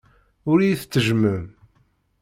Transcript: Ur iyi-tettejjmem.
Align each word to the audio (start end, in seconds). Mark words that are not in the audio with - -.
Ur 0.49 0.57
iyi-tettejjmem. 0.59 1.43